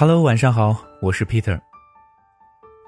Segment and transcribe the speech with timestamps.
[0.00, 1.58] Hello，晚上好，我是 Peter。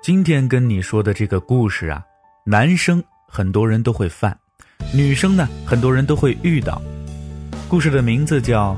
[0.00, 2.00] 今天跟你说的这个故事啊，
[2.46, 4.38] 男生很多人都会犯，
[4.95, 6.80] 女生呢很多人都会遇到。
[7.68, 8.75] 故事的名字叫《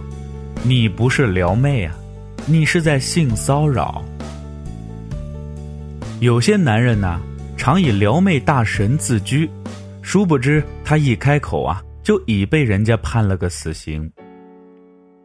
[0.65, 1.95] 你不是撩妹啊，
[2.47, 4.03] 你是在性骚扰》。
[6.21, 7.21] 有些男人呢，
[7.55, 9.47] 常以撩妹大神自居，
[10.01, 14.11] 殊不知他一开口啊，就已被人家判了个死刑。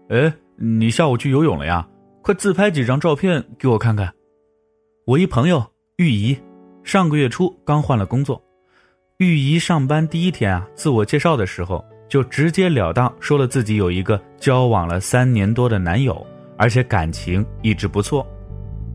[0.09, 1.87] 哎，你下午去游泳了呀？
[2.27, 4.13] 快自拍几张照片给我看看。
[5.05, 6.37] 我一朋友玉怡，
[6.83, 8.43] 上个月初刚换了工作。
[9.19, 16.27] 玉怡上班第一天啊，自我介绍的时候就直截了当说了自己有一个交往了三年多的男友，
[16.57, 18.27] 而且感情一直不错。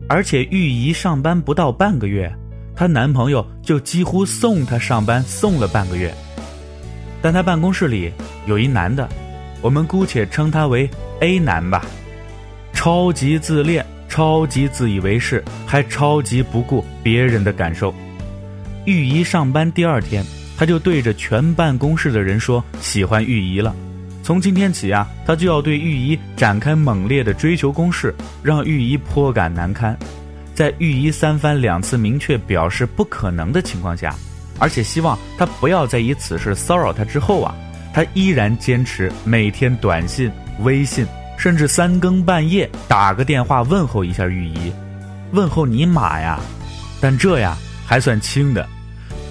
[0.07, 2.31] 而且玉怡上班不到半个月，
[2.75, 6.13] 她男朋友就几乎送她上班送了半个月。
[7.19, 8.13] 但她办公室里
[8.45, 9.09] 有一男的，
[9.59, 10.87] 我们姑且称他为
[11.21, 11.83] A 男吧。
[12.83, 17.95] 超级自恋，超级自以为是，还超级不顾别人的感受。
[18.83, 20.21] 玉怡上班第二天，
[20.57, 23.73] 他就对着全办公室的人说喜欢玉怡了。
[24.21, 29.97] 从今天起啊，他就要对玉怡展开猛烈的追求攻势，让玉怡颇感难堪。
[30.53, 34.13] 在玉怡三番两次明确表示不可能的情况下，
[34.59, 37.55] 而且希望他不要再以此事骚扰他之后啊，
[37.93, 40.29] 他依然坚持每天短信、
[40.63, 41.07] 微信。
[41.37, 44.71] 甚至三更半夜打个电话问候一下玉姨，
[45.31, 46.39] 问候你妈呀！
[47.01, 48.65] 但这呀还算轻的。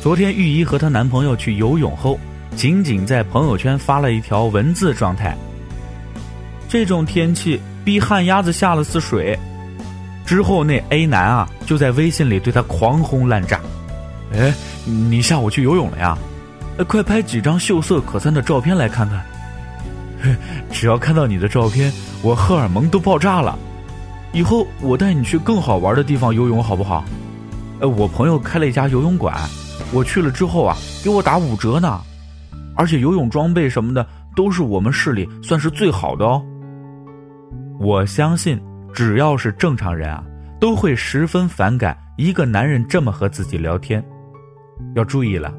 [0.02, 2.18] 昨天玉姨和她男朋友去游泳后，
[2.54, 5.34] 仅仅在朋友圈发了一条文字状态
[6.68, 9.38] ：“这种天气逼旱鸭子下了次水。”
[10.26, 13.58] 之后那 A 男啊就在微信里对她狂轰滥炸
[14.34, 14.52] ：“哎，
[14.84, 16.18] 你下午去游泳了呀？
[16.86, 19.24] 快拍几张秀色可餐的照片来看看。”
[20.70, 21.92] 只要看到你的照片，
[22.22, 23.58] 我荷尔蒙都爆炸了。
[24.32, 27.04] 以后我带你去更好玩的地方游泳，好不好？
[27.80, 29.36] 呃，我朋友开了一家游泳馆，
[29.92, 32.00] 我去了之后啊，给我打五折呢。
[32.74, 36.42] 而且游泳装备什么的都是我们市里算是最好的哦。
[37.78, 38.58] 我相信，
[38.94, 40.24] 只要是正常人啊，
[40.58, 44.02] 都会十分反感一个男人这么和自己聊天。
[44.94, 45.52] 要注意了，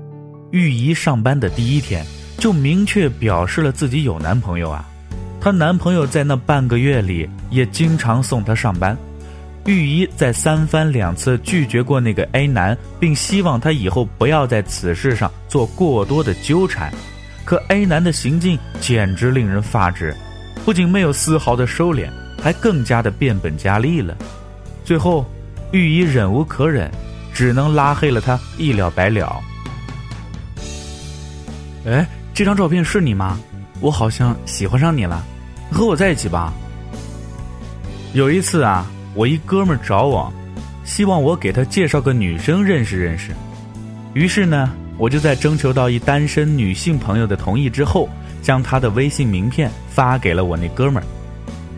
[0.52, 2.04] 玉怡上班的第一天。
[2.44, 4.84] 就明确表示了自己有男朋友啊，
[5.40, 8.98] 她男朋友在那半个月里也经常送她上班。
[9.66, 16.94] 玉怡在三番两次拒绝过那个 A 男，并希望他以后不要在此事上做过多的纠缠。
[17.46, 20.14] 可 A 男的行径简直令人发指，
[20.66, 22.10] 不仅没有丝毫的收敛，
[22.42, 24.18] 还更加的变本加厉了。
[24.84, 25.26] 最后，
[25.72, 26.92] 玉怡忍无可忍，
[27.34, 29.42] 只能拉黑了他，一了百了。
[31.86, 32.06] 哎。
[32.34, 33.40] 这张照片是你吗？
[33.80, 35.24] 我好像喜欢上你了，
[35.72, 36.52] 和我在一起吧。
[38.14, 40.34] 有一次啊，我一哥们找我，
[40.84, 43.32] 希望我给他介绍个女生认识认识。
[44.14, 48.10] 于是呢，我就在征求到一单身女性朋友的同意之后，
[48.42, 51.06] 将他的微信名片发给了我那哥们儿。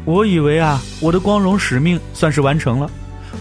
[0.05, 2.89] 我以为啊，我的光荣使命算是完成了。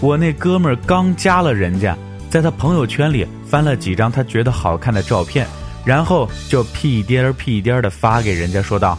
[0.01, 1.97] 我那哥们儿刚加了人家，
[2.29, 5.47] 在他朋友圈里翻了几张他觉得好看的照片。
[5.84, 8.99] 然后就屁颠儿屁颠儿的发给人家，说道：“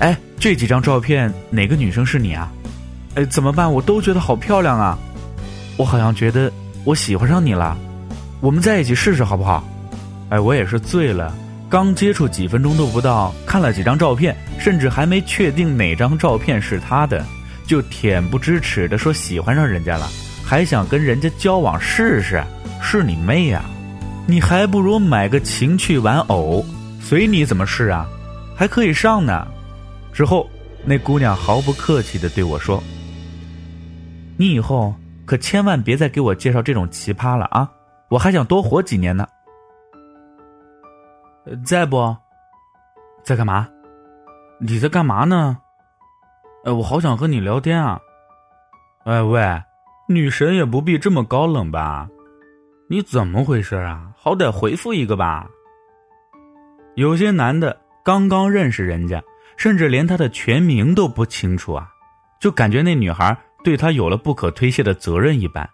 [0.00, 2.50] 哎，这几张照片哪个女生是你啊？
[3.16, 3.70] 哎，怎么办？
[3.70, 4.98] 我都觉得好漂亮啊！
[5.76, 6.50] 我好像觉得
[6.84, 7.76] 我喜欢上你了，
[8.40, 9.62] 我们在一起试试好不好？
[10.30, 11.32] 哎，我也是醉了，
[11.68, 17.24] 刚接触几分钟都不到，看了几张照片，甚至还没确定哪张照片是他的，
[17.66, 20.08] 就恬不知耻的说喜欢上人家了，
[20.44, 22.42] 还想跟人家交往试试？
[22.82, 23.64] 是你妹呀！”
[24.26, 26.64] 你还不如买个情趣玩偶，
[27.00, 28.06] 随你怎么试啊，
[28.56, 29.46] 还可以上呢。
[30.12, 30.48] 之后，
[30.84, 32.82] 那姑娘毫不客气的对我说
[34.38, 34.94] ：“你以后
[35.26, 37.70] 可千万别再给我介绍这种奇葩了啊！
[38.08, 39.26] 我还想多活几年呢。”
[41.64, 42.16] 在不？
[43.22, 43.68] 在干嘛？
[44.58, 45.58] 你在干嘛呢？
[46.64, 48.00] 哎，我好想和你聊天啊！
[49.04, 49.62] 哎喂，
[50.08, 52.08] 女神也不必这么高冷吧？
[52.86, 54.08] 你怎么回事啊？
[54.14, 55.48] 好歹回复一个吧。
[56.96, 59.22] 有些男的刚刚认识人家，
[59.56, 61.88] 甚至连他的全名都不清楚啊，
[62.38, 63.34] 就感觉那女孩
[63.64, 65.68] 对他有了不可推卸的责任一般，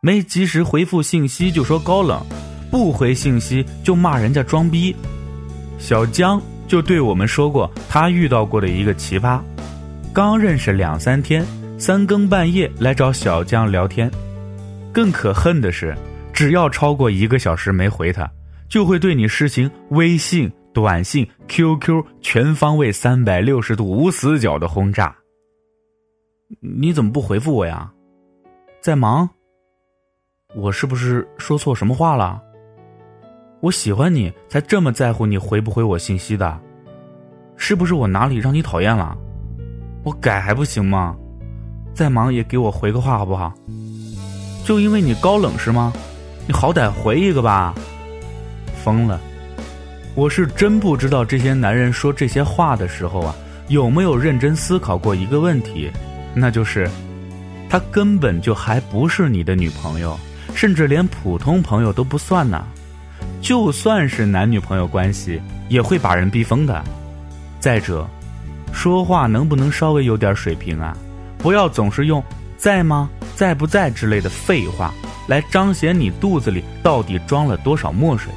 [0.00, 2.20] 没及时回复信息就说高冷，
[2.68, 4.94] 不回信息就骂人家装逼。
[5.78, 9.40] 小江就对我们说过他遇到过的一个奇葩，
[10.12, 11.46] 刚认识两三天，
[11.78, 14.10] 三更半夜来找小江聊天，
[14.92, 15.96] 更可恨的是。
[16.40, 18.26] 只要超过一个小时没回他，
[18.66, 25.14] 就会对你实行微信、短信、QQ 全方位三百六十度无死角的轰炸。
[26.62, 27.92] 你怎么不回复我呀？
[28.80, 29.28] 在忙？
[30.54, 32.42] 我是不是说错什么话了？
[33.60, 36.58] 我喜欢你，才这么在乎你回不回我信息的。
[37.58, 39.14] 是不是我哪里让你讨厌了？
[40.04, 41.14] 我改还不行吗？
[41.92, 43.52] 再忙也给我回个话好不好？
[44.64, 45.92] 就因为你高冷是吗？
[46.50, 47.72] 你好歹回一个吧。
[48.82, 49.20] 疯了！
[50.16, 53.32] 我是真不知道这些男人说这些话的时候啊，
[53.68, 55.88] 有没有认真思考过一个问题，
[56.34, 56.90] 那就是，
[57.68, 60.18] 他根本就还不是你的女朋友，
[60.52, 62.66] 甚至连普通朋友都不算呢。
[63.40, 66.82] 就算是男女朋友关系，也会把人逼疯的。
[67.60, 68.04] 再者，
[68.72, 70.96] 说话能不能稍微有点水平啊？
[71.38, 72.20] 不要总是用
[72.58, 73.08] “在吗？
[73.40, 74.92] 在不在”之类的废话
[75.26, 78.30] 来彰显你肚子里到底装了多少墨水。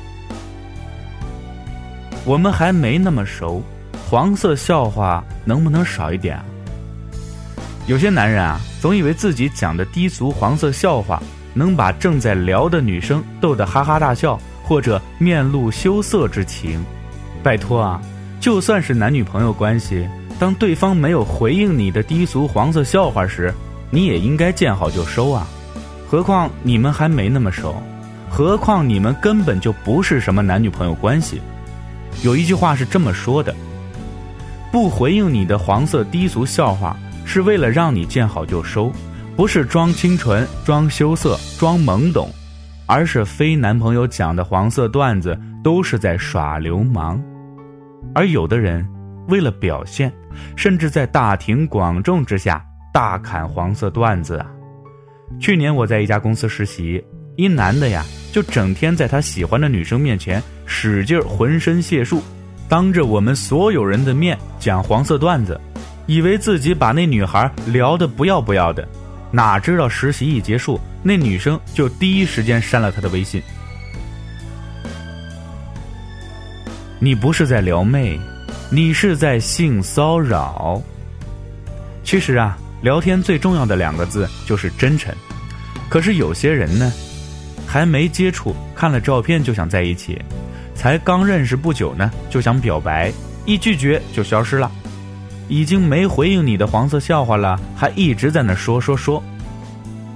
[2.24, 3.62] 我们还没那么熟，
[4.10, 6.46] 黄色笑话能不能少一点啊？
[7.86, 11.22] 有些男人啊，总以为自己讲的低俗黄色笑话
[11.54, 16.82] 能把正在聊的女生逗得哈哈大笑，或者面露羞涩之情。
[17.44, 18.02] 拜托啊！
[18.40, 20.08] 就算是男女朋友关系，
[20.40, 23.54] 当对方没有回应你的低俗黄色笑话时，
[23.94, 25.46] 你也应该见好就收啊。
[26.08, 27.76] 何况你们还没那么熟，
[28.28, 31.40] 何况你们根本就不是什么男女朋友关系。
[32.24, 33.54] 有一句话是这么说的：
[34.72, 38.92] 不回应你的黄色低俗笑话，是为了让你见好就收，
[39.36, 42.32] 不是装清纯、装羞涩、装懵懂，
[42.88, 47.22] 而是非男朋友讲的黄色段子都是在耍流氓。
[48.16, 48.84] 而有的人
[49.28, 50.12] 为了表现，
[50.56, 52.64] 甚至在大庭广众之下
[52.94, 54.46] 大侃黄色段子啊！
[55.40, 57.04] 去年我在一家公司实习，
[57.36, 62.22] 一男的呀，就整天在他喜欢的女生面前使劲浑身解数，
[62.70, 65.60] 当着我们所有人的面讲黄色段子，
[66.06, 68.88] 以为自己把那女孩聊得不要不要的，
[69.32, 73.42] 哪知道实习一结束，那女生就第一时间删了他的微信。
[77.00, 78.20] 你不是在撩妹，
[78.70, 80.80] 你是在性骚扰。
[82.04, 85.16] 其实啊，聊天最重要的两个字就是真诚。
[85.88, 86.92] 可是有些人呢，
[87.66, 90.18] 还没接触，看了照片就想在一起；
[90.76, 93.10] 才刚认识不久呢，就想表白，
[93.46, 94.70] 一拒绝就消失了。
[95.48, 99.24] 已经没回应你的黄色笑话了，还一直在那说说说。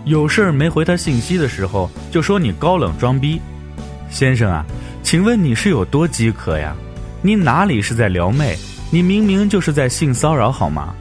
[0.04, 3.42] 有事儿没回他信息的时候，就说你高冷装逼。
[4.10, 4.66] 先生啊。
[5.04, 6.76] 请问你是有多饥渴呀？
[7.22, 8.58] 你哪里是在撩妹？
[8.92, 10.94] 你明明就是在性骚扰好吗？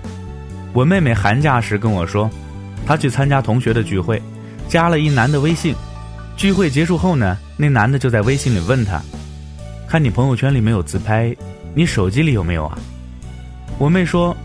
[0.76, 2.28] 我妹妹寒假时跟我说，
[2.86, 4.20] 她去参加同学的聚会，
[4.68, 5.74] 加了一男的微信。
[6.36, 9.00] 聚会结束后呢，那男的就在微信里问她
[9.88, 11.34] ：“看你朋友圈里没有自拍，
[11.74, 12.76] 你手机里有没有啊？”
[13.80, 14.36] 我妹说：“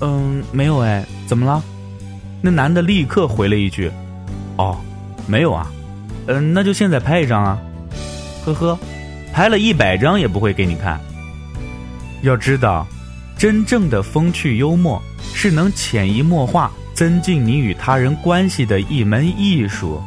[0.00, 1.60] 嗯，没有哎，怎么了？”
[2.40, 3.90] 那男的立刻回了一句
[4.58, 4.78] ：“哦，
[5.26, 5.72] 没有啊，
[6.28, 7.58] 嗯，那就现在拍一张啊，
[8.44, 8.78] 呵呵。”
[9.34, 11.00] 拍了一百张也不会给你看。
[12.22, 12.86] 要知道，
[13.36, 15.02] 真正的风趣幽默
[15.42, 19.98] 是能潜移默化增进你与他人关系的一门艺术。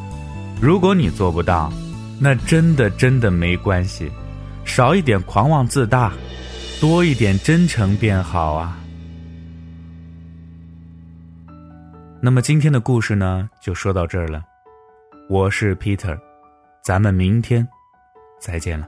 [0.62, 1.74] 如果你做不到，
[2.20, 4.12] 那真的真的没关系，
[4.64, 6.14] 少一点狂妄自大，
[6.80, 8.78] 多一点真诚便好啊。
[12.22, 14.40] 那么今天的故事呢，就说到这儿了。
[15.28, 16.16] 我是 Peter，
[16.84, 17.68] 咱们明天
[18.40, 18.88] 再见了。